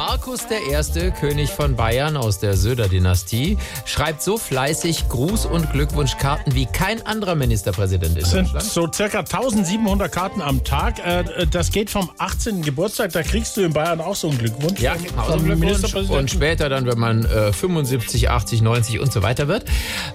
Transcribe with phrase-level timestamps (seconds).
[0.00, 6.64] Markus I., König von Bayern aus der Söder-Dynastie, schreibt so fleißig Gruß- und Glückwunschkarten wie
[6.64, 8.64] kein anderer Ministerpräsident in Das sind Deutschland.
[8.64, 11.00] so circa 1700 Karten am Tag.
[11.06, 12.62] Äh, Das geht vom 18.
[12.62, 13.12] Geburtstag.
[13.12, 14.80] Da kriegst du in Bayern auch so einen Glückwunsch.
[14.80, 15.60] Ja, so vom einen Glückwunsch.
[15.60, 16.18] Ministerpräsidenten.
[16.18, 19.64] Und später dann, wenn man äh, 75, 80, 90 und so weiter wird.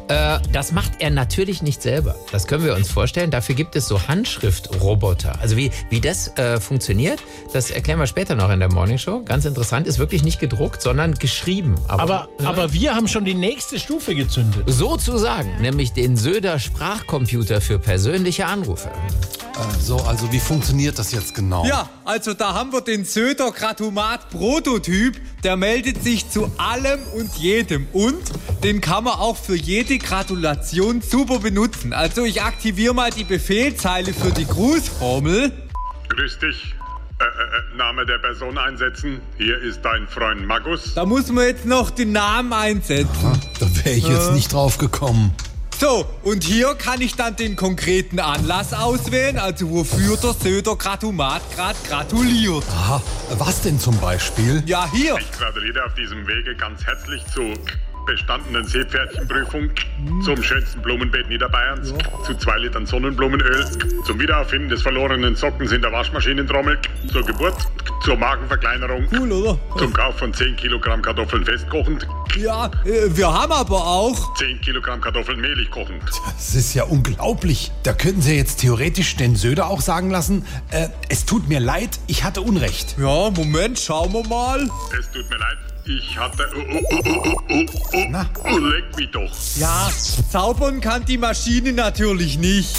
[0.07, 2.15] Äh, das macht er natürlich nicht selber.
[2.31, 3.29] Das können wir uns vorstellen.
[3.29, 5.39] Dafür gibt es so Handschriftroboter.
[5.41, 7.19] Also wie, wie das äh, funktioniert,
[7.53, 9.21] das erklären wir später noch in der Morningshow.
[9.23, 11.75] Ganz interessant, ist wirklich nicht gedruckt, sondern geschrieben.
[11.87, 14.63] Aber, aber wir haben schon die nächste Stufe gezündet.
[14.67, 18.91] Sozusagen, nämlich den Söder Sprachcomputer für persönliche Anrufe.
[19.81, 21.65] So, also wie funktioniert das jetzt genau?
[21.65, 25.19] Ja, also da haben wir den Söder Gratumat Prototyp.
[25.43, 27.87] Der meldet sich zu allem und jedem.
[27.93, 28.21] Und
[28.63, 31.93] den kann man auch für jede Gratulation super benutzen.
[31.93, 35.51] Also ich aktiviere mal die Befehlzeile für die Grußformel.
[36.09, 36.74] Grüß dich.
[37.17, 39.21] Äh, äh, äh, Name der Person einsetzen.
[39.37, 40.93] Hier ist dein Freund Magus.
[40.95, 43.39] Da muss man jetzt noch den Namen einsetzen.
[43.57, 45.33] Da wäre ich jetzt nicht drauf gekommen.
[45.79, 51.41] So, und hier kann ich dann den konkreten Anlass auswählen, also wofür der Söder Gratumat
[51.53, 52.63] gerade gratuliert.
[52.69, 53.01] Aha,
[53.37, 54.63] was denn zum Beispiel?
[54.65, 55.17] Ja, hier.
[55.17, 57.53] Ich gratuliere auf diesem Wege ganz herzlich zur
[58.05, 59.69] bestandenen Seepferdchenprüfung,
[60.23, 61.93] zum schönsten Blumenbeet Niederbayerns,
[62.25, 63.65] zu zwei Litern Sonnenblumenöl,
[64.05, 66.77] zum Wiederauffinden des verlorenen Sockens in der Waschmaschinentrommel,
[67.11, 67.55] zur Geburt,
[68.03, 69.57] zur Magenverkleinerung, Cool, oder?
[69.77, 75.01] zum Kauf von 10 Kilogramm Kartoffeln festkochend, Ja, äh, wir haben aber auch 10 Kilogramm
[75.01, 76.03] Kartoffeln mehlig kochend.
[76.35, 77.71] Das ist ja unglaublich.
[77.83, 81.99] Da könnten Sie jetzt theoretisch den Söder auch sagen lassen, äh, es tut mir leid,
[82.07, 82.95] ich hatte Unrecht.
[82.99, 84.61] Ja, Moment, schauen wir mal.
[84.97, 86.47] Es tut mir leid, ich hatte...
[86.55, 88.29] Oh, oh, oh, oh, oh, oh, Na?
[88.43, 89.31] oh, leck mich doch.
[89.57, 89.89] Ja,
[90.31, 92.75] zaubern kann die Maschine natürlich nicht.